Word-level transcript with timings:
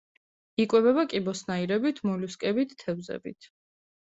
იკვებება 0.63 1.03
კიბოსნაირებით, 1.11 2.01
მოლუსკებით, 2.09 2.75
თევზებით. 2.83 3.53